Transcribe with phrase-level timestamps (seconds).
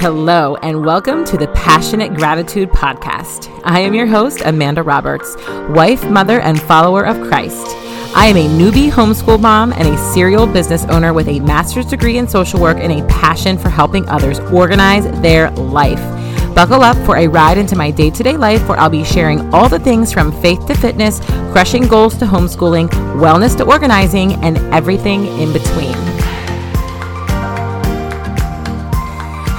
[0.00, 3.50] Hello, and welcome to the Passionate Gratitude Podcast.
[3.64, 5.34] I am your host, Amanda Roberts,
[5.70, 7.66] wife, mother, and follower of Christ.
[8.14, 12.16] I am a newbie homeschool mom and a serial business owner with a master's degree
[12.16, 15.98] in social work and a passion for helping others organize their life.
[16.54, 19.52] Buckle up for a ride into my day to day life where I'll be sharing
[19.52, 21.18] all the things from faith to fitness,
[21.50, 22.88] crushing goals to homeschooling,
[23.18, 26.17] wellness to organizing, and everything in between.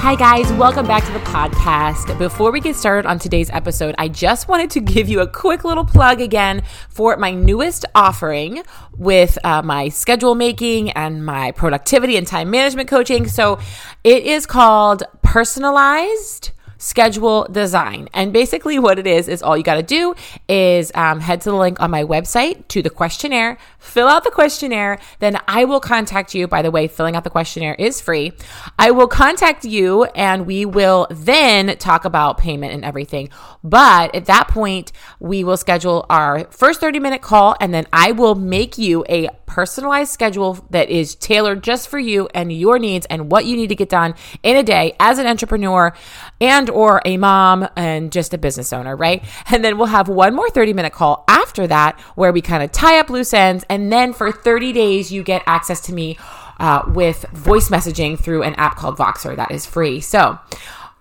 [0.02, 2.18] Hi, guys, welcome back to the podcast.
[2.18, 5.62] Before we get started on today's episode, I just wanted to give you a quick
[5.62, 8.62] little plug again for my newest offering
[8.96, 13.28] with uh, my schedule making and my productivity and time management coaching.
[13.28, 13.58] So
[14.02, 18.08] it is called Personalized schedule design.
[18.12, 20.14] And basically, what it is, is all you got to do
[20.48, 24.30] is um, head to the link on my website to the questionnaire, fill out the
[24.30, 26.48] questionnaire, then I will contact you.
[26.48, 28.32] By the way, filling out the questionnaire is free.
[28.78, 33.28] I will contact you and we will then talk about payment and everything.
[33.62, 38.12] But at that point, we will schedule our first 30 minute call and then I
[38.12, 43.04] will make you a personalized schedule that is tailored just for you and your needs
[43.10, 45.92] and what you need to get done in a day as an entrepreneur
[46.40, 49.22] and or a mom and just a business owner, right?
[49.50, 52.72] And then we'll have one more 30 minute call after that where we kind of
[52.72, 56.16] tie up loose ends and then for 30 days you get access to me
[56.58, 60.00] uh, with voice messaging through an app called Voxer that is free.
[60.00, 60.38] So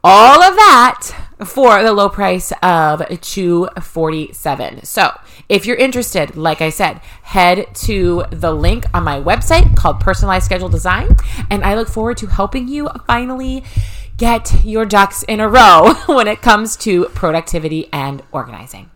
[0.04, 1.12] all of that
[1.46, 5.12] for the low price of 247 so
[5.50, 10.46] if you're interested like i said head to the link on my website called personalized
[10.46, 11.16] schedule design
[11.50, 13.62] and i look forward to helping you finally
[14.20, 18.92] get your ducks in a row when it comes to productivity and organizing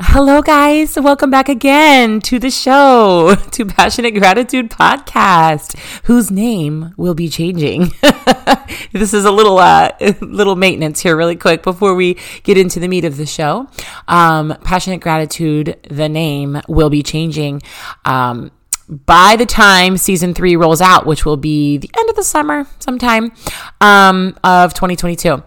[0.00, 0.94] Hello, guys.
[0.96, 7.90] Welcome back again to the show, to Passionate Gratitude Podcast, whose name will be changing.
[8.92, 12.86] this is a little, uh, little maintenance here, really quick, before we get into the
[12.86, 13.66] meat of the show.
[14.06, 17.60] Um, Passionate Gratitude, the name will be changing.
[18.04, 18.52] Um,
[18.88, 22.66] by the time season three rolls out, which will be the end of the summer
[22.78, 23.32] sometime
[23.80, 25.42] um, of 2022.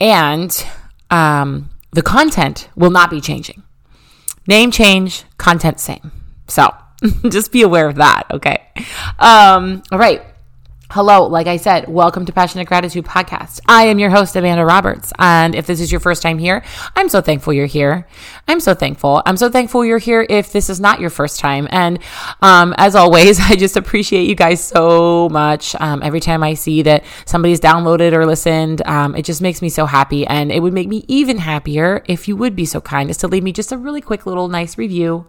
[0.00, 0.66] And
[1.10, 3.62] um, the content will not be changing.
[4.46, 6.12] Name change, content same.
[6.48, 6.70] So
[7.28, 8.62] just be aware of that, okay?
[9.18, 10.22] Um, all right.
[10.90, 13.60] Hello, like I said, welcome to Passionate Gratitude Podcast.
[13.66, 15.12] I am your host, Amanda Roberts.
[15.18, 16.62] And if this is your first time here,
[16.94, 18.06] I'm so thankful you're here.
[18.46, 19.20] I'm so thankful.
[19.26, 21.66] I'm so thankful you're here if this is not your first time.
[21.72, 21.98] And
[22.40, 25.74] um, as always, I just appreciate you guys so much.
[25.80, 29.68] Um, every time I see that somebody's downloaded or listened, um, it just makes me
[29.68, 30.24] so happy.
[30.24, 33.28] And it would make me even happier if you would be so kind as to
[33.28, 35.26] leave me just a really quick little nice review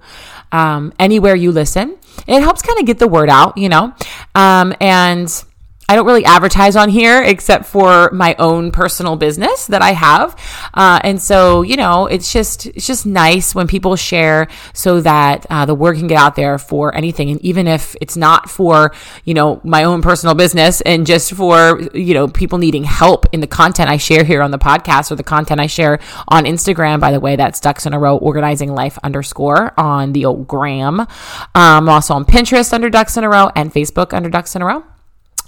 [0.52, 1.98] um, anywhere you listen.
[2.28, 3.94] It helps kind of get the word out, you know?
[4.36, 5.28] Um, and
[5.90, 10.38] I don't really advertise on here except for my own personal business that I have.
[10.74, 15.46] Uh, and so, you know, it's just, it's just nice when people share so that
[15.50, 17.30] uh, the word can get out there for anything.
[17.30, 18.94] And even if it's not for,
[19.24, 23.40] you know, my own personal business and just for, you know, people needing help in
[23.40, 27.00] the content I share here on the podcast or the content I share on Instagram,
[27.00, 31.08] by the way, that's ducks in a row organizing life underscore on the old gram.
[31.56, 34.66] Um, also on Pinterest under ducks in a row and Facebook under ducks in a
[34.66, 34.84] row.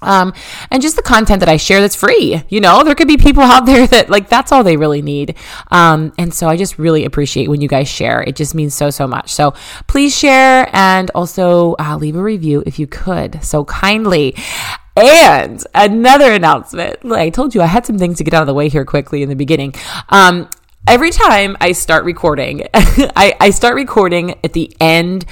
[0.01, 0.33] Um,
[0.71, 2.41] and just the content that I share that's free.
[2.49, 5.35] You know, there could be people out there that like that's all they really need.
[5.71, 8.21] Um, and so I just really appreciate when you guys share.
[8.21, 9.33] It just means so, so much.
[9.33, 9.53] So
[9.87, 14.35] please share and also uh, leave a review if you could so kindly.
[14.95, 16.99] And another announcement.
[17.05, 19.23] I told you, I had some things to get out of the way here quickly
[19.23, 19.73] in the beginning.
[20.09, 20.49] Um,
[20.89, 25.25] every time I start recording, I, I start recording at the end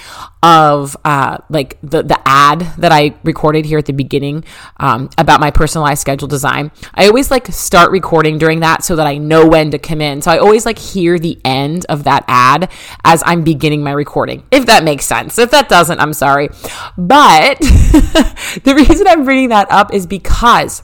[0.43, 4.43] of uh, like the the ad that I recorded here at the beginning
[4.77, 6.71] um, about my personalized schedule design.
[6.93, 10.21] I always like start recording during that so that I know when to come in.
[10.21, 12.71] So I always like hear the end of that ad
[13.03, 14.43] as I'm beginning my recording.
[14.51, 15.39] If that makes sense.
[15.39, 16.49] If that doesn't, I'm sorry.
[16.97, 20.83] But the reason I'm bringing that up is because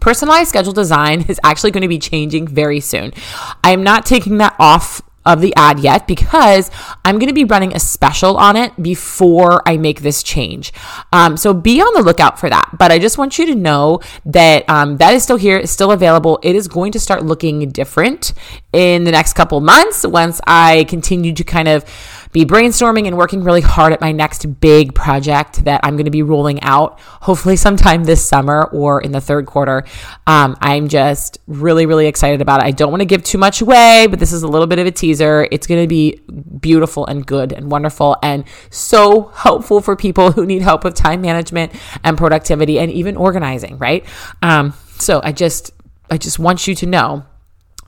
[0.00, 3.12] Personalized schedule design is actually going to be changing very soon.
[3.62, 6.70] I am not taking that off of the ad yet because
[7.04, 10.72] I'm going to be running a special on it before I make this change.
[11.12, 12.70] Um, so be on the lookout for that.
[12.78, 15.92] But I just want you to know that um, that is still here, it's still
[15.92, 16.40] available.
[16.42, 18.32] It is going to start looking different
[18.72, 21.84] in the next couple months once I continue to kind of
[22.38, 26.10] be brainstorming and working really hard at my next big project that I'm going to
[26.12, 29.82] be rolling out, hopefully sometime this summer or in the third quarter.
[30.24, 32.66] Um, I'm just really, really excited about it.
[32.66, 34.86] I don't want to give too much away, but this is a little bit of
[34.86, 35.48] a teaser.
[35.50, 36.20] It's going to be
[36.60, 41.20] beautiful and good and wonderful and so helpful for people who need help with time
[41.20, 41.72] management
[42.04, 44.04] and productivity and even organizing, right?
[44.42, 45.72] Um, So I just
[46.10, 47.24] I just want you to know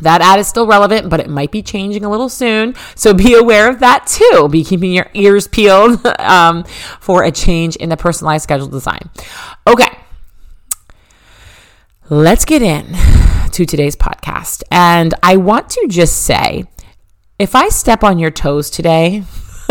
[0.03, 2.75] that ad is still relevant, but it might be changing a little soon.
[2.95, 4.49] So be aware of that too.
[4.49, 6.65] Be keeping your ears peeled um,
[7.01, 9.11] for a change in the personalized schedule design.
[9.67, 9.91] Okay.
[12.09, 12.97] Let's get in
[13.53, 14.63] to today's podcast.
[14.71, 16.65] And I want to just say
[17.39, 19.25] if I step on your toes today,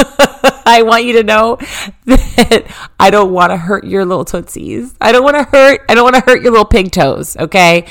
[0.66, 1.58] I want you to know
[2.06, 4.96] that I don't want to hurt your little tootsies.
[5.02, 5.82] I don't want to hurt.
[5.90, 7.36] I don't want to hurt your little pig toes.
[7.38, 7.86] Okay.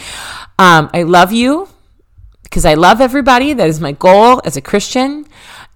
[0.58, 1.68] Um, I love you
[2.48, 3.52] because I love everybody.
[3.52, 5.26] That is my goal as a Christian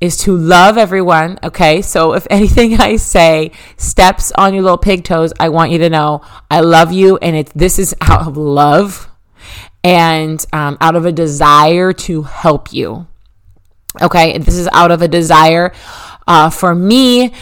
[0.01, 1.39] is to love everyone.
[1.45, 1.83] Okay.
[1.83, 5.91] So if anything I say steps on your little pig toes, I want you to
[5.91, 7.19] know I love you.
[7.19, 9.09] And it's, this is out of love
[9.85, 13.07] and um, out of a desire to help you.
[14.01, 14.37] Okay.
[14.39, 15.73] This is out of a desire
[16.27, 17.33] uh, for me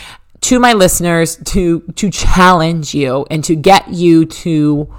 [0.43, 4.91] to my listeners to to challenge you and to get you to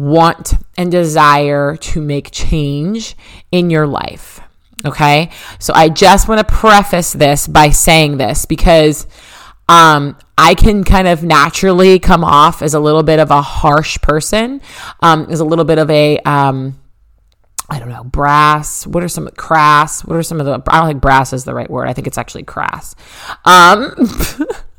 [0.00, 3.16] want and desire to make change
[3.52, 4.40] in your life.
[4.84, 5.30] Okay?
[5.58, 9.06] So I just want to preface this by saying this because
[9.68, 14.00] um, I can kind of naturally come off as a little bit of a harsh
[14.00, 14.62] person,
[15.00, 16.80] um, as a little bit of a um,
[17.68, 18.86] I don't know, brass.
[18.86, 20.04] What are some crass?
[20.04, 20.60] What are some of the?
[20.66, 21.88] I don't think brass is the right word.
[21.88, 22.96] I think it's actually crass.
[23.44, 23.94] Um,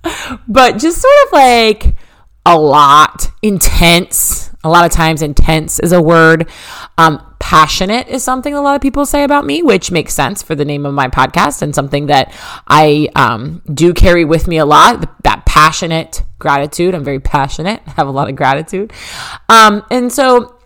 [0.47, 1.95] but just sort of like
[2.45, 4.49] a lot, intense.
[4.63, 6.47] A lot of times, intense is a word.
[6.97, 10.53] Um, passionate is something a lot of people say about me, which makes sense for
[10.53, 12.31] the name of my podcast and something that
[12.67, 15.23] I um, do carry with me a lot.
[15.23, 16.93] That passionate gratitude.
[16.93, 17.81] I'm very passionate.
[17.87, 18.93] Have a lot of gratitude,
[19.49, 20.57] um, and so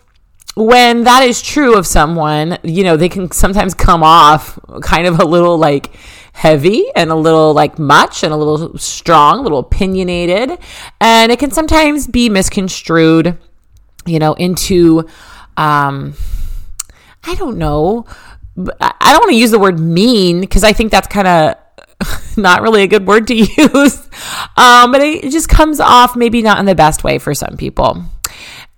[0.56, 5.20] when that is true of someone, you know, they can sometimes come off kind of
[5.20, 5.94] a little like
[6.36, 10.58] heavy and a little like much and a little strong, a little opinionated.
[11.00, 13.38] And it can sometimes be misconstrued,
[14.04, 15.08] you know, into,
[15.56, 16.12] um,
[17.24, 18.04] I don't know.
[18.58, 21.56] I don't want to use the word mean because I think that's kind of
[22.36, 24.06] not really a good word to use.
[24.58, 28.04] Um, but it just comes off maybe not in the best way for some people.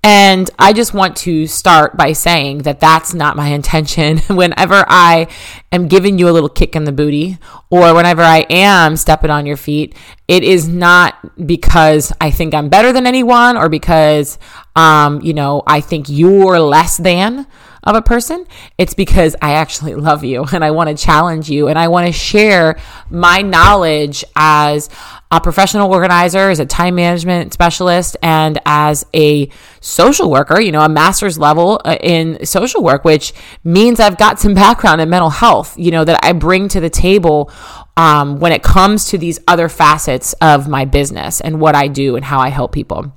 [0.02, 4.18] And I just want to start by saying that that's not my intention.
[4.28, 5.28] whenever I
[5.72, 7.38] am giving you a little kick in the booty,
[7.70, 9.94] or whenever I am stepping on your feet,
[10.28, 14.38] it is not because I think I'm better than anyone or because,
[14.76, 17.46] um, you know, I think you're less than
[17.82, 18.46] of a person.
[18.76, 22.06] It's because I actually love you and I want to challenge you and I want
[22.06, 22.78] to share
[23.10, 24.90] my knowledge as
[25.30, 30.80] a professional organizer, as a time management specialist, and as a social worker, you know,
[30.80, 35.30] a master's level uh, in social work, which means I've got some background in mental
[35.30, 37.50] health, you know, that I bring to the table
[37.96, 42.16] um, when it comes to these other facets of my business and what I do
[42.16, 43.12] and how I help people.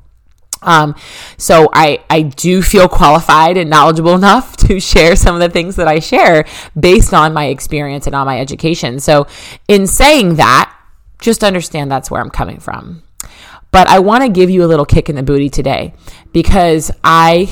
[0.63, 0.96] Um,
[1.38, 5.75] so I, I do feel qualified and knowledgeable enough to share some of the things
[5.78, 6.46] that I share
[6.80, 9.00] based on my experience and on my education.
[9.00, 9.28] So
[9.68, 10.75] in saying that,
[11.21, 13.03] just understand that's where I'm coming from.
[13.71, 15.94] But I want to give you a little kick in the booty today
[16.33, 17.50] because I,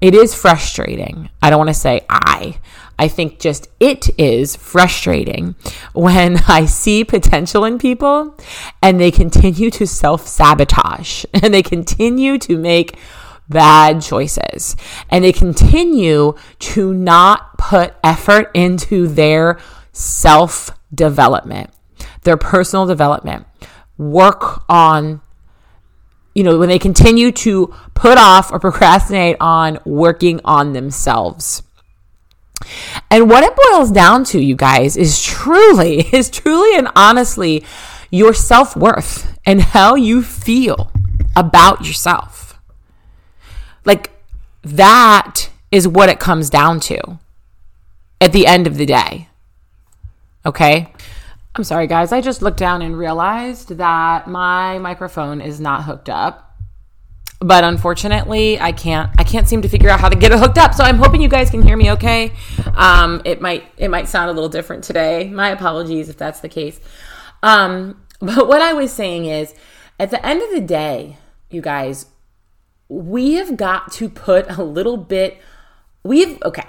[0.00, 1.28] it is frustrating.
[1.42, 2.58] I don't want to say I,
[2.98, 5.54] I think just it is frustrating
[5.92, 8.38] when I see potential in people
[8.82, 12.96] and they continue to self sabotage and they continue to make
[13.48, 14.74] bad choices
[15.10, 19.58] and they continue to not put effort into their
[19.92, 21.70] self development,
[22.26, 23.46] their personal development,
[23.96, 25.22] work on
[26.36, 31.62] you know, when they continue to put off or procrastinate on working on themselves.
[33.10, 37.64] And what it boils down to, you guys, is truly, is truly and honestly
[38.10, 40.92] your self worth and how you feel
[41.34, 42.60] about yourself.
[43.86, 44.10] Like
[44.62, 47.18] that is what it comes down to
[48.20, 49.28] at the end of the day.
[50.44, 50.92] Okay?
[51.56, 52.12] I'm sorry, guys.
[52.12, 56.42] I just looked down and realized that my microphone is not hooked up.
[57.38, 60.56] But unfortunately i can't i can't seem to figure out how to get it hooked
[60.56, 60.72] up.
[60.72, 62.32] So i'm hoping you guys can hear me okay.
[62.74, 65.28] Um, it might it might sound a little different today.
[65.28, 66.80] My apologies if that's the case.
[67.42, 69.54] Um, but what i was saying is
[70.00, 71.18] at the end of the day
[71.50, 72.06] you guys
[72.88, 75.38] we have got to put a little bit
[76.04, 76.66] we've okay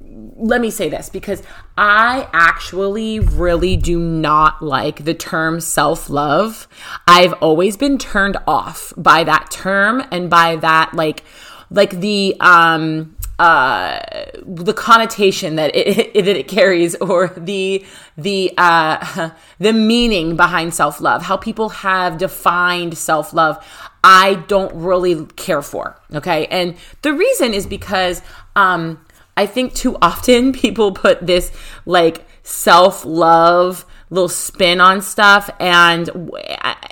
[0.00, 1.42] let me say this because
[1.76, 6.68] I actually really do not like the term self love.
[7.06, 11.24] I've always been turned off by that term and by that, like,
[11.70, 14.00] like the, um, uh,
[14.44, 17.84] the connotation that it, that it carries or the
[18.16, 23.64] the uh, the meaning behind self-love how people have defined self-love
[24.04, 28.22] I don't really care for okay and the reason is because
[28.54, 29.04] um,
[29.36, 31.52] I think too often people put this
[31.84, 36.10] like self-love little spin on stuff and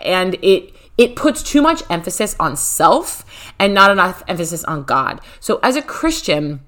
[0.02, 3.24] and it it puts too much emphasis on self
[3.58, 5.20] and not enough emphasis on God.
[5.38, 6.60] So as a Christian,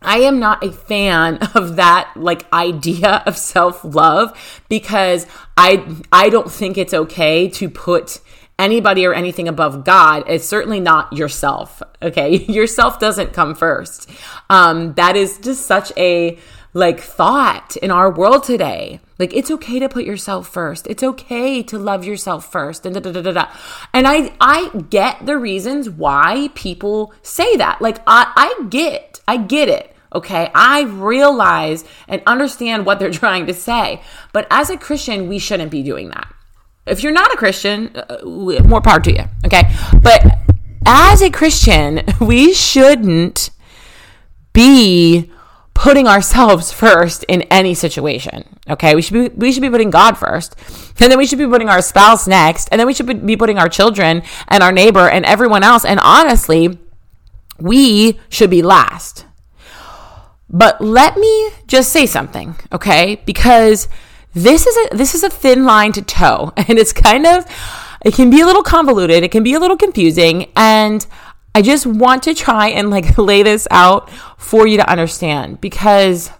[0.00, 6.50] I am not a fan of that like idea of self-love because I I don't
[6.50, 8.20] think it's okay to put
[8.58, 10.24] anybody or anything above God.
[10.26, 11.82] It's certainly not yourself.
[12.02, 12.44] Okay.
[12.48, 14.10] Yourself doesn't come first.
[14.50, 16.38] Um, that is just such a
[16.74, 19.00] like thought in our world today.
[19.18, 20.86] Like it's okay to put yourself first.
[20.88, 22.84] It's okay to love yourself first.
[22.84, 23.48] And da, da, da, da, da.
[23.92, 27.80] And I I get the reasons why people say that.
[27.80, 29.94] Like I I get I get it.
[30.14, 34.02] Okay, I realize and understand what they're trying to say.
[34.32, 36.28] But as a Christian, we shouldn't be doing that.
[36.86, 39.24] If you're not a Christian, uh, more power to you.
[39.46, 39.62] Okay,
[40.02, 40.38] but
[40.86, 43.50] as a Christian, we shouldn't
[44.52, 45.30] be
[45.72, 48.44] putting ourselves first in any situation.
[48.68, 50.56] Okay, we should be we should be putting God first,
[51.00, 53.58] and then we should be putting our spouse next, and then we should be putting
[53.58, 55.84] our children and our neighbor and everyone else.
[55.84, 56.78] And honestly,
[57.58, 59.26] we should be last.
[60.48, 63.20] But let me just say something, okay?
[63.26, 63.88] Because
[64.34, 67.46] this is a this is a thin line to toe, and it's kind of
[68.04, 71.06] it can be a little convoluted, it can be a little confusing, and
[71.54, 76.30] I just want to try and like lay this out for you to understand because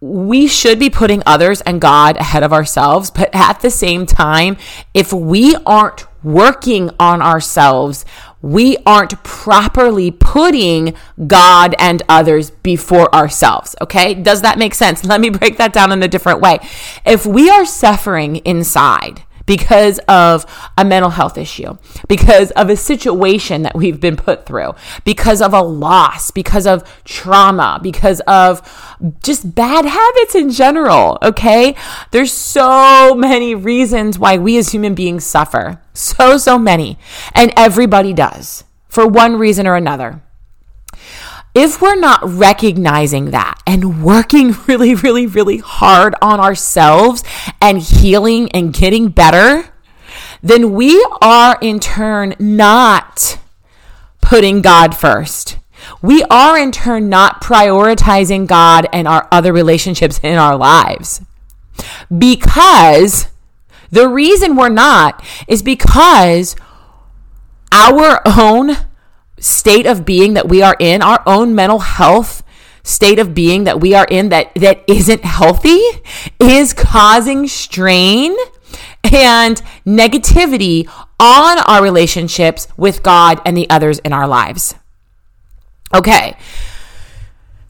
[0.00, 3.10] we should be putting others and God ahead of ourselves.
[3.10, 4.58] But at the same time,
[4.92, 8.04] if we aren't working on ourselves,
[8.44, 10.94] we aren't properly putting
[11.26, 13.74] God and others before ourselves.
[13.80, 14.12] Okay.
[14.12, 15.02] Does that make sense?
[15.14, 16.58] Let me break that down in a different way.
[17.06, 20.46] If we are suffering inside, because of
[20.76, 21.76] a mental health issue,
[22.08, 24.74] because of a situation that we've been put through,
[25.04, 28.62] because of a loss, because of trauma, because of
[29.22, 31.18] just bad habits in general.
[31.22, 31.76] Okay.
[32.10, 35.80] There's so many reasons why we as human beings suffer.
[35.92, 36.98] So, so many.
[37.34, 40.23] And everybody does for one reason or another
[41.54, 47.22] if we're not recognizing that and working really, really, really hard on ourselves
[47.60, 49.72] and healing and getting better,
[50.42, 53.38] then we are in turn not
[54.20, 55.58] putting God first.
[56.02, 61.20] We are in turn not prioritizing God and our other relationships in our lives.
[62.16, 63.28] Because
[63.90, 66.56] the reason we're not is because
[67.70, 68.76] our own
[69.44, 72.42] state of being that we are in, our own mental health
[72.82, 75.80] state of being that we are in that that isn't healthy
[76.38, 78.36] is causing strain
[79.04, 80.86] and negativity
[81.18, 84.74] on our relationships with God and the others in our lives.
[85.94, 86.36] Okay.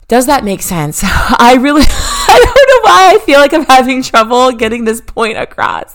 [0.08, 1.00] Does that make sense?
[1.04, 5.38] I really, I don't know why I feel like I'm having trouble getting this point
[5.38, 5.94] across.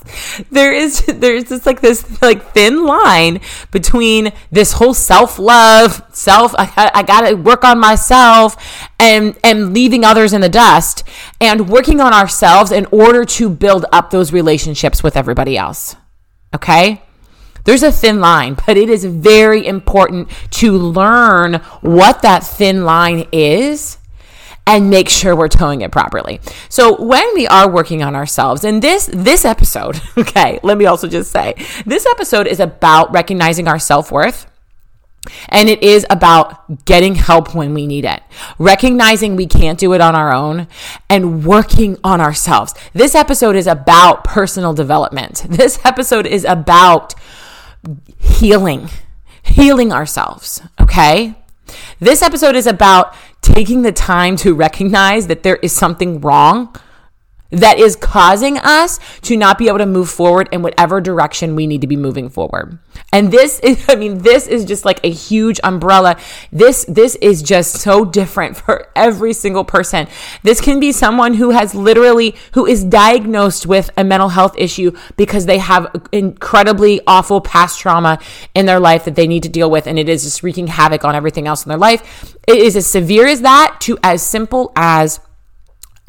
[0.52, 6.54] There is, there's just like this like thin line between this whole self love, self,
[6.58, 8.58] I, I gotta work on myself
[9.00, 11.04] and, and leaving others in the dust
[11.40, 15.96] and working on ourselves in order to build up those relationships with everybody else.
[16.54, 17.02] Okay.
[17.66, 23.28] There's a thin line, but it is very important to learn what that thin line
[23.32, 23.99] is
[24.70, 26.40] and make sure we're toeing it properly.
[26.70, 31.08] So when we are working on ourselves, and this this episode, okay, let me also
[31.08, 31.56] just say,
[31.88, 34.46] this episode is about recognizing our self-worth.
[35.50, 38.24] And it is about getting help when we need it,
[38.58, 40.68] recognizing we can't do it on our own,
[41.10, 42.74] and working on ourselves.
[42.94, 45.46] This episode is about personal development.
[45.60, 47.16] This episode is about
[48.18, 48.90] healing,
[49.44, 51.36] healing ourselves, okay?
[52.00, 53.14] This episode is about
[53.54, 56.74] taking the time to recognize that there is something wrong
[57.52, 61.68] that is causing us to not be able to move forward in whatever direction we
[61.68, 62.78] need to be moving forward.
[63.12, 66.18] And this is I mean this is just like a huge umbrella.
[66.52, 70.08] This this is just so different for every single person.
[70.44, 74.92] This can be someone who has literally who is diagnosed with a mental health issue
[75.18, 78.20] because they have incredibly awful past trauma
[78.54, 81.04] in their life that they need to deal with and it is just wreaking havoc
[81.04, 82.36] on everything else in their life.
[82.48, 85.20] It is as severe as that to as simple as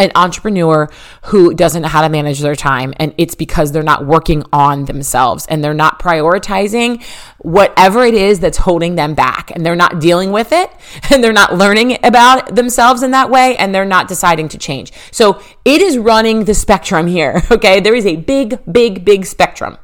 [0.00, 0.88] an entrepreneur
[1.24, 4.86] who doesn't know how to manage their time and it's because they're not working on
[4.86, 7.02] themselves and they're not prioritizing
[7.38, 10.70] whatever it is that's holding them back and they're not dealing with it
[11.10, 14.92] and they're not learning about themselves in that way and they're not deciding to change.
[15.10, 17.80] So it is running the spectrum here, okay?
[17.80, 19.76] There is a big big big spectrum.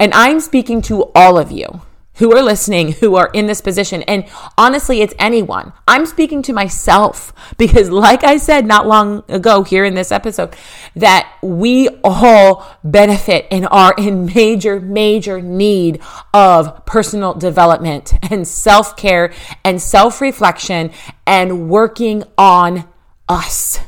[0.00, 1.82] And I'm speaking to all of you
[2.22, 4.02] who are listening, who are in this position.
[4.02, 4.24] And
[4.56, 5.72] honestly, it's anyone.
[5.88, 10.54] I'm speaking to myself because, like I said not long ago here in this episode,
[10.94, 16.00] that we all benefit and are in major, major need
[16.32, 19.32] of personal development and self care
[19.64, 20.92] and self reflection
[21.26, 22.88] and working on
[23.28, 23.80] us.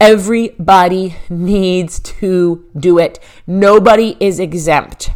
[0.00, 3.18] Everybody needs to do it.
[3.46, 5.10] Nobody is exempt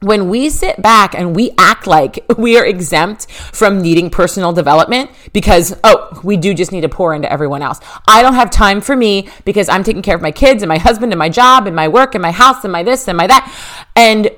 [0.00, 5.10] when we sit back and we act like we are exempt from needing personal development
[5.32, 7.80] because, oh, we do just need to pour into everyone else.
[8.06, 10.78] I don't have time for me because I'm taking care of my kids and my
[10.78, 13.26] husband and my job and my work and my house and my this and my
[13.26, 13.52] that.
[13.96, 14.30] And,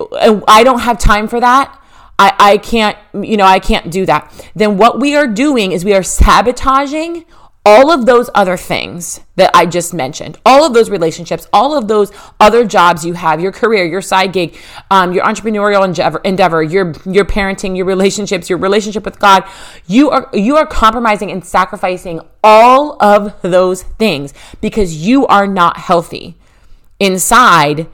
[0.49, 1.76] I don't have time for that.
[2.19, 4.33] I, I can't, you know, I can't do that.
[4.55, 7.25] Then what we are doing is we are sabotaging
[7.64, 11.88] all of those other things that I just mentioned, all of those relationships, all of
[11.88, 14.57] those other jobs you have, your career, your side gig,
[14.90, 19.45] um, your entrepreneurial endeavor, endeavor, your your parenting, your relationships, your relationship with God,
[19.87, 25.76] you are you are compromising and sacrificing all of those things because you are not
[25.76, 26.37] healthy
[26.99, 27.87] inside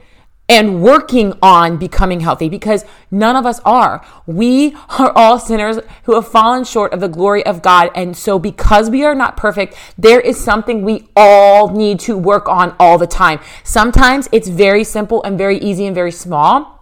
[0.49, 4.05] and working on becoming healthy because none of us are.
[4.25, 7.91] We are all sinners who have fallen short of the glory of God.
[7.95, 12.47] And so, because we are not perfect, there is something we all need to work
[12.47, 13.39] on all the time.
[13.63, 16.75] Sometimes it's very simple and very easy and very small.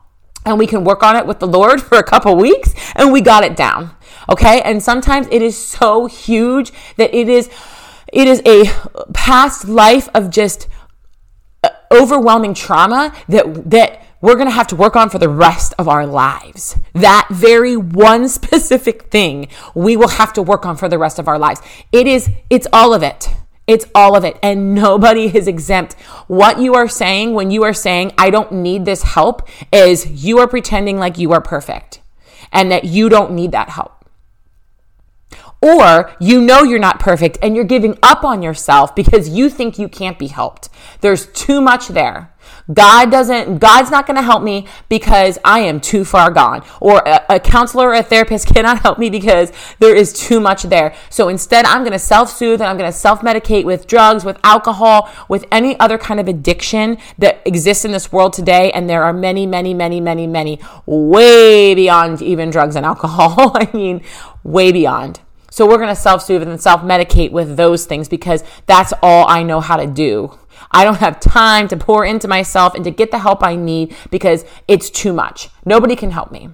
[0.46, 3.22] And we can work on it with the Lord for a couple weeks and we
[3.22, 3.96] got it down.
[4.30, 4.62] Okay.
[4.62, 7.50] And sometimes it is so huge that it is,
[8.14, 8.66] it is a
[9.14, 10.68] past life of just
[11.92, 15.88] overwhelming trauma that that we're going to have to work on for the rest of
[15.88, 16.75] our lives.
[16.94, 21.27] That very one specific thing we will have to work on for the rest of
[21.27, 21.62] our lives.
[21.92, 23.30] It is it's all of it.
[23.68, 24.38] It's all of it.
[24.42, 25.94] And nobody is exempt.
[26.27, 30.39] What you are saying when you are saying, I don't need this help, is you
[30.39, 32.01] are pretending like you are perfect
[32.51, 33.95] and that you don't need that help.
[35.66, 39.80] Or you know you're not perfect and you're giving up on yourself because you think
[39.80, 40.70] you can't be helped.
[41.01, 42.32] There's too much there.
[42.72, 46.64] God doesn't, God's not going to help me because I am too far gone.
[46.80, 50.62] Or a, a, counselor or a therapist cannot help me because there is too much
[50.62, 50.94] there.
[51.10, 54.24] So instead, I'm going to self soothe and I'm going to self medicate with drugs,
[54.24, 58.72] with alcohol, with any other kind of addiction that exists in this world today.
[58.72, 63.51] And there are many, many, many, many, many way beyond even drugs and alcohol.
[63.56, 64.04] I mean,
[64.44, 65.22] way beyond.
[65.55, 69.25] So we're going to self soothe and self medicate with those things because that's all
[69.29, 70.37] I know how to do.
[70.70, 73.96] I don't have time to pour into myself and to get the help I need
[74.11, 75.48] because it's too much.
[75.63, 76.50] Nobody can help me.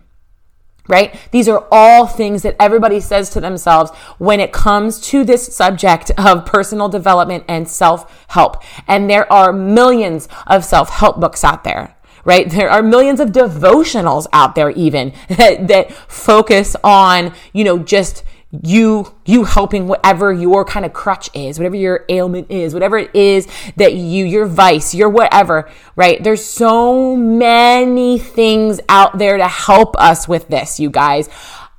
[0.87, 1.19] Right?
[1.31, 6.11] These are all things that everybody says to themselves when it comes to this subject
[6.19, 8.61] of personal development and self help.
[8.87, 12.51] And there are millions of self help books out there right?
[12.51, 18.23] There are millions of devotionals out there even that, that focus on, you know, just
[18.63, 23.15] you you helping whatever your kind of crutch is whatever your ailment is whatever it
[23.15, 26.23] is that you your vice your whatever right?
[26.23, 31.29] There's so many things out there to help us with this you guys.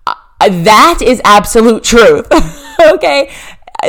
[0.06, 2.28] Uh, that is absolute truth
[2.94, 3.32] okay?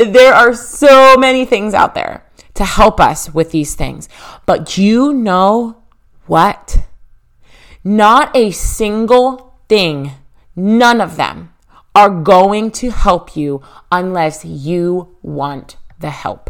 [0.05, 4.09] There are so many things out there to help us with these things.
[4.45, 5.83] But you know
[6.25, 6.79] what?
[7.83, 10.11] Not a single thing
[10.55, 11.52] none of them
[11.95, 16.49] are going to help you unless you want the help.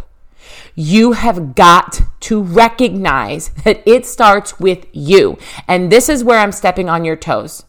[0.76, 5.38] You have got to recognize that it starts with you.
[5.68, 7.64] And this is where I'm stepping on your toes.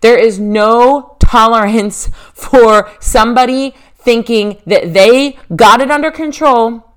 [0.00, 6.90] There is no tolerance for somebody thinking that they got it under control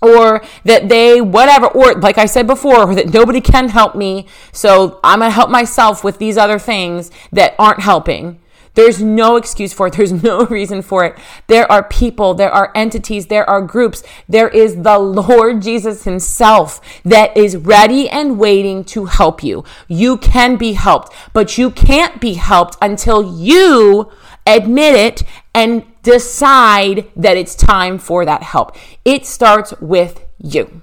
[0.00, 5.00] or that they whatever or like i said before that nobody can help me so
[5.02, 8.38] i'm going to help myself with these other things that aren't helping
[8.76, 9.94] there's no excuse for it.
[9.94, 11.18] There's no reason for it.
[11.48, 14.04] There are people, there are entities, there are groups.
[14.28, 19.64] There is the Lord Jesus himself that is ready and waiting to help you.
[19.88, 24.12] You can be helped, but you can't be helped until you
[24.46, 25.22] admit it
[25.54, 28.76] and decide that it's time for that help.
[29.04, 30.82] It starts with you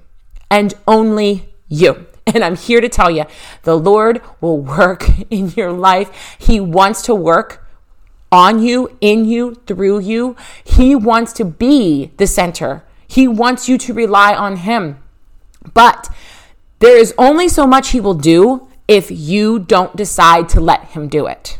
[0.49, 2.07] and only you.
[2.25, 3.25] And I'm here to tell you
[3.63, 6.37] the Lord will work in your life.
[6.39, 7.62] He wants to work
[8.33, 10.35] on you, in you, through you.
[10.63, 12.83] He wants to be the center.
[13.07, 14.97] He wants you to rely on Him.
[15.75, 16.09] But
[16.79, 21.07] there is only so much He will do if you don't decide to let Him
[21.07, 21.59] do it.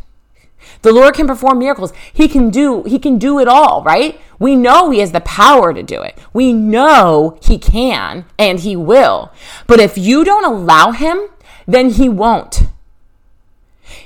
[0.82, 1.92] The Lord can perform miracles.
[2.12, 4.20] He can do he can do it all, right?
[4.38, 6.18] We know he has the power to do it.
[6.34, 9.32] We know he can and he will.
[9.66, 11.28] But if you don't allow him,
[11.66, 12.64] then he won't.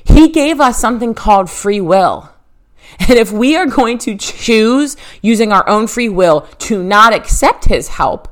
[0.04, 2.30] He gave us something called free will.
[3.00, 7.66] And if we are going to choose using our own free will to not accept
[7.66, 8.28] his help,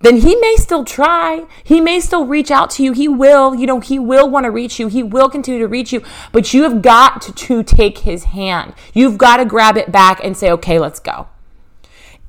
[0.00, 1.44] then he may still try.
[1.64, 2.92] He may still reach out to you.
[2.92, 4.88] He will, you know, he will want to reach you.
[4.88, 8.74] He will continue to reach you, but you have got to, to take his hand.
[8.94, 11.28] You've got to grab it back and say, okay, let's go.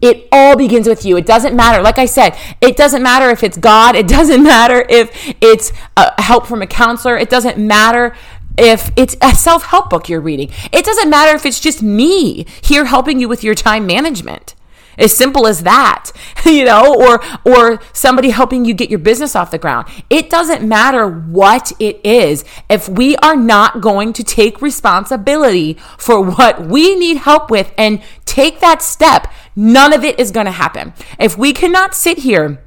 [0.02, 1.18] It all begins with you.
[1.18, 1.84] It doesn't matter.
[1.84, 3.96] Like I said, it doesn't matter if it's God.
[3.96, 7.18] It doesn't matter if it's uh, help from a counselor.
[7.18, 8.16] It doesn't matter
[8.60, 10.50] if it's a self help book you're reading.
[10.72, 14.56] It doesn't matter if it's just me here helping you with your time management.
[14.98, 16.12] As simple as that,
[16.46, 19.88] you know, or or somebody helping you get your business off the ground.
[20.10, 22.44] It doesn't matter what it is.
[22.70, 28.02] If we are not going to take responsibility for what we need help with and
[28.26, 30.94] take that step, none of it is going to happen.
[31.18, 32.62] If we cannot sit here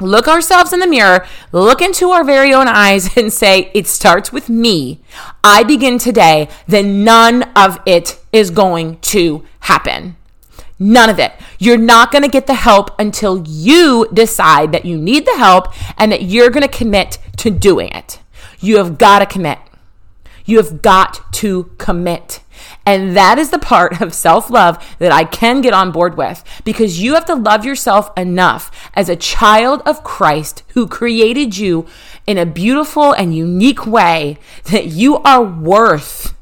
[0.00, 4.32] look ourselves in the mirror, look into our very own eyes, and say, It starts
[4.32, 5.00] with me.
[5.42, 10.16] I begin today, then none of it is going to happen.
[10.78, 11.32] None of it.
[11.58, 15.72] You're not going to get the help until you decide that you need the help
[15.96, 18.20] and that you're going to commit to doing it.
[18.58, 19.58] You have got to commit.
[20.44, 22.40] You have got to commit.
[22.86, 26.44] And that is the part of self love that I can get on board with
[26.64, 31.86] because you have to love yourself enough as a child of Christ who created you
[32.26, 36.34] in a beautiful and unique way that you are worth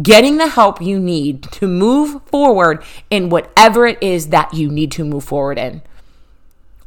[0.00, 4.90] getting the help you need to move forward in whatever it is that you need
[4.92, 5.82] to move forward in.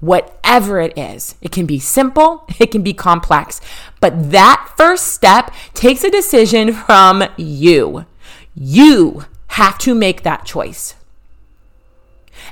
[0.03, 3.61] Whatever it is, it can be simple, it can be complex,
[4.01, 8.05] but that first step takes a decision from you.
[8.53, 10.95] You have to make that choice.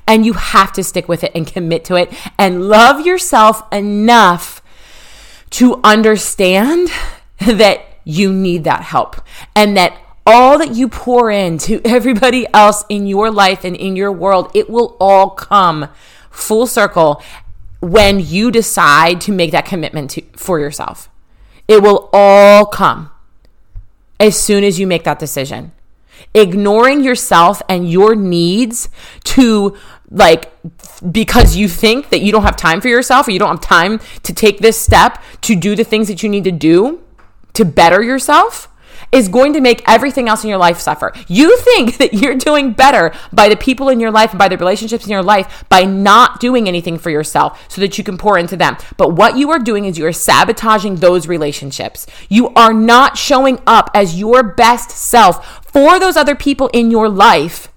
[0.08, 4.62] And you have to stick with it and commit to it and love yourself enough
[5.50, 6.90] to understand
[7.40, 9.20] that you need that help
[9.58, 9.94] and that
[10.26, 14.70] all that you pour into everybody else in your life and in your world, it
[14.70, 15.90] will all come
[16.32, 17.22] full circle
[17.82, 21.10] when you decide to make that commitment to, for yourself.
[21.68, 23.10] It will all come
[24.20, 25.72] as soon as you make that decision.
[26.34, 28.90] Ignoring yourself and your needs
[29.24, 29.76] to
[30.12, 30.52] like
[31.10, 34.00] because you think that you don't have time for yourself or you don't have time
[34.24, 37.02] to take this step to do the things that you need to do
[37.54, 38.68] to better yourself
[39.12, 41.12] is going to make everything else in your life suffer.
[41.28, 44.58] You think that you're doing better by the people in your life and by the
[44.58, 48.38] relationships in your life by not doing anything for yourself so that you can pour
[48.38, 48.78] into them.
[48.98, 52.08] But what you are doing is you are sabotaging those relationships.
[52.30, 57.10] You are not showing up as your best self for those other people in your
[57.10, 57.70] life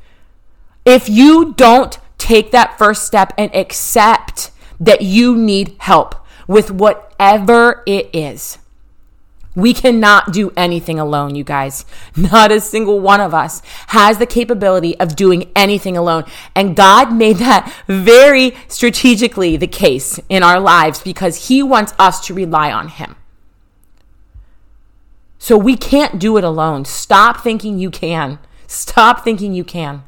[0.84, 6.14] if you don't take that first step and accept that you need help
[6.46, 8.58] with whatever it is.
[9.54, 11.84] We cannot do anything alone, you guys.
[12.16, 16.24] Not a single one of us has the capability of doing anything alone.
[16.56, 22.24] And God made that very strategically the case in our lives because He wants us
[22.26, 23.14] to rely on Him.
[25.38, 26.84] So we can't do it alone.
[26.84, 28.38] Stop thinking you can.
[28.66, 30.02] Stop thinking you can.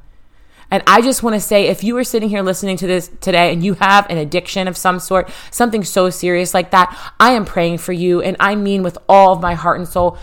[0.77, 3.51] And I just want to say if you are sitting here listening to this today
[3.51, 7.47] and you have an addiction of some sort, something so serious like that, I am
[7.47, 8.21] praying for you.
[8.21, 10.19] And I mean with all of my heart and soul,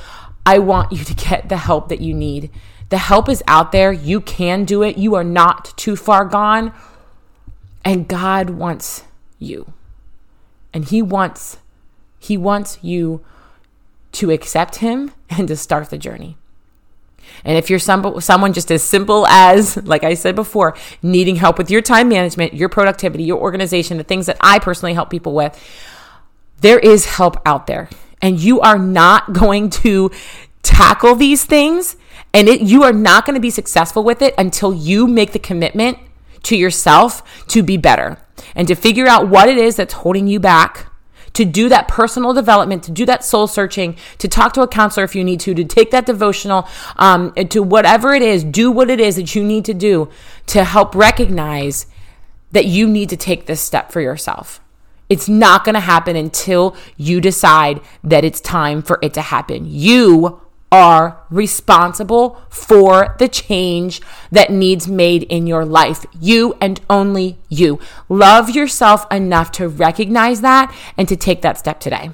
[0.46, 2.52] I want you to get the help that you need.
[2.90, 3.92] The help is out there.
[3.92, 4.96] You can do it.
[4.96, 6.72] You are not too far gone.
[7.84, 9.06] And God wants
[9.40, 9.74] you.
[10.72, 11.58] And he wants
[12.20, 13.26] he wants you
[14.12, 16.38] to accept him and to start the journey.
[17.44, 21.58] And if you're some, someone just as simple as, like I said before, needing help
[21.58, 25.34] with your time management, your productivity, your organization, the things that I personally help people
[25.34, 25.60] with,
[26.62, 27.90] there is help out there.
[28.22, 30.12] And you are not going to
[30.62, 31.98] tackle these things
[32.34, 35.40] and it, you are not going to be successful with it until you make the
[35.40, 36.00] commitment
[36.44, 38.18] to yourself to be better
[38.56, 40.88] and to figure out what it is that's holding you back
[41.34, 45.04] to do that personal development, to do that soul searching, to talk to a counselor
[45.04, 46.68] if you need to, to take that devotional,
[46.98, 50.10] um, to whatever it is, do what it is that you need to do
[50.48, 51.88] to help recognize
[52.52, 54.62] that you need to take this step for yourself.
[55.10, 59.66] It's not going to happen until you decide that it's time for it to happen.
[59.68, 60.43] You
[60.74, 66.04] are responsible for the change that needs made in your life.
[66.20, 67.80] You and only you.
[68.10, 72.10] Love yourself enough to recognize that and to take that step today.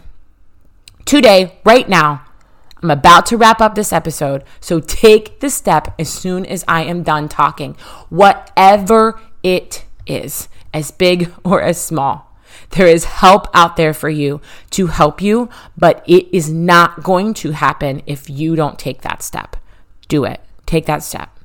[1.05, 2.25] Today, right now,
[2.83, 6.83] I'm about to wrap up this episode, so take the step as soon as I
[6.83, 7.75] am done talking,
[8.09, 12.28] whatever it is, as big or as small.
[12.71, 17.33] There is help out there for you to help you, but it is not going
[17.35, 19.55] to happen if you don't take that step.
[20.07, 20.41] Do it.
[20.65, 21.37] Take that step.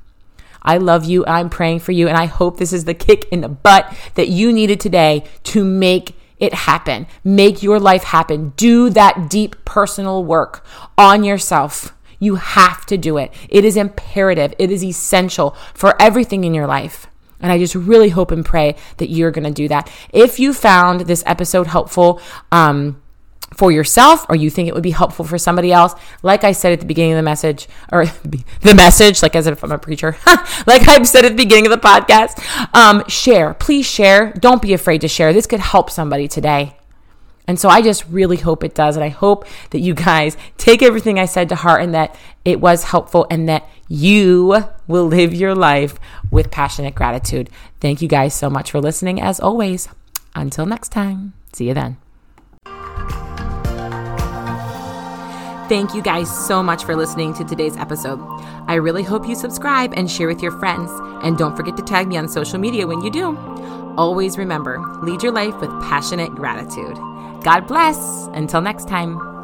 [0.61, 1.23] I love you.
[1.27, 2.07] I'm praying for you.
[2.07, 5.63] And I hope this is the kick in the butt that you needed today to
[5.63, 7.07] make it happen.
[7.23, 8.49] Make your life happen.
[8.57, 10.65] Do that deep personal work
[10.97, 11.95] on yourself.
[12.19, 13.31] You have to do it.
[13.49, 14.53] It is imperative.
[14.57, 17.07] It is essential for everything in your life.
[17.45, 19.91] And I just really hope and pray that you're going to do that.
[20.11, 22.19] If you found this episode helpful,
[22.51, 22.99] um,
[23.53, 26.73] for yourself or you think it would be helpful for somebody else like i said
[26.73, 28.05] at the beginning of the message or
[28.61, 30.17] the message like as if i'm a preacher
[30.65, 34.73] like i've said at the beginning of the podcast um, share please share don't be
[34.73, 36.75] afraid to share this could help somebody today
[37.47, 38.95] and so I just really hope it does.
[38.95, 42.59] And I hope that you guys take everything I said to heart and that it
[42.59, 45.99] was helpful and that you will live your life
[46.31, 47.49] with passionate gratitude.
[47.79, 49.21] Thank you guys so much for listening.
[49.21, 49.87] As always,
[50.33, 51.97] until next time, see you then.
[55.67, 58.19] Thank you guys so much for listening to today's episode.
[58.67, 60.91] I really hope you subscribe and share with your friends.
[61.23, 63.35] And don't forget to tag me on social media when you do.
[63.97, 66.95] Always remember lead your life with passionate gratitude.
[67.43, 68.27] God bless.
[68.33, 69.34] Until next time.